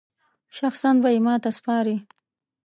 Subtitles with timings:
[0.57, 1.97] شخصاً به یې ماته سپاري.